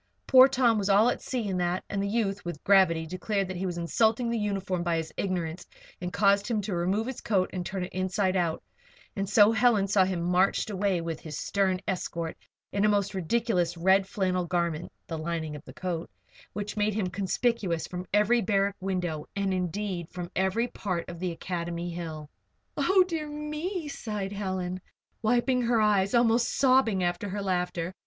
Poor 0.25 0.47
Tom 0.47 0.79
was 0.79 0.89
all 0.89 1.09
at 1.09 1.21
sea 1.21 1.47
in 1.47 1.57
that, 1.57 1.83
and 1.87 2.01
the 2.01 2.07
youth, 2.07 2.43
with 2.43 2.63
gravity, 2.63 3.05
declared 3.05 3.47
that 3.47 3.55
he 3.55 3.67
was 3.67 3.77
insulting 3.77 4.31
the 4.31 4.39
uniform 4.39 4.81
by 4.81 4.97
his 4.97 5.13
ignorance 5.15 5.67
and 6.01 6.11
caused 6.11 6.47
him 6.47 6.59
to 6.59 6.73
remove 6.73 7.05
his 7.05 7.21
coat 7.21 7.51
and 7.53 7.63
turn 7.63 7.83
it 7.83 7.93
inside 7.93 8.35
out; 8.35 8.63
and 9.15 9.29
so 9.29 9.51
Helen 9.51 9.81
and 9.81 9.83
Ruth 9.83 9.91
saw 9.91 10.03
him 10.03 10.23
marched 10.23 10.71
away 10.71 11.01
with 11.01 11.19
his 11.19 11.37
stern 11.37 11.81
escort, 11.87 12.35
in 12.71 12.83
a 12.83 12.89
most 12.89 13.13
ridiculous 13.13 13.77
red 13.77 14.07
flannel 14.07 14.45
garment 14.45 14.91
(the 15.05 15.19
lining 15.19 15.55
of 15.55 15.63
the 15.65 15.71
coat) 15.73 16.09
which 16.53 16.75
made 16.75 16.95
him 16.95 17.05
conspicuous 17.05 17.85
from 17.85 18.07
every 18.11 18.41
barrack 18.41 18.75
window 18.79 19.27
and, 19.35 19.53
indeed, 19.53 20.09
from 20.09 20.31
every 20.35 20.67
part 20.67 21.07
of 21.11 21.19
the 21.19 21.31
academy 21.31 21.91
hill. 21.91 22.27
"Oh, 22.75 23.03
dear 23.07 23.27
me!" 23.27 23.87
sighed 23.87 24.31
Helen, 24.31 24.81
wiping 25.21 25.61
her 25.61 25.79
eyes 25.79 26.15
and 26.15 26.21
almost 26.21 26.47
sobbing 26.49 27.03
after 27.03 27.29
her 27.29 27.43
laughter. 27.43 27.93